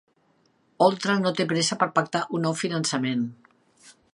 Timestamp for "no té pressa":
1.25-1.77